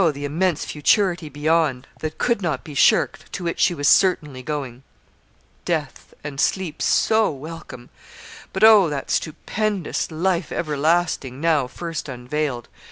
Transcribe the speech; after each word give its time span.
the 0.13 0.25
immense 0.25 0.65
futurity 0.65 1.29
beyond, 1.29 1.85
that 1.99 2.17
could 2.17 2.41
not 2.41 2.63
be 2.63 2.73
shirked, 2.73 3.31
to 3.31 3.43
which 3.43 3.59
she 3.59 3.75
was 3.75 3.87
certainly 3.87 4.41
going. 4.41 4.81
Death, 5.63 6.15
and 6.23 6.39
sleep 6.41 6.81
so 6.81 7.29
welcome! 7.29 7.91
But, 8.51 8.63
oh! 8.63 8.89
that 8.89 9.11
stupendous 9.11 10.09
LIFE 10.09 10.51
EVERLASTING, 10.51 11.39
now 11.39 11.67
first 11.67 12.09
unveiled. 12.09 12.67